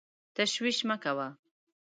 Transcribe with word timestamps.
تشویش 0.35 0.79
مه 0.87 0.95
کوه! 1.03 1.27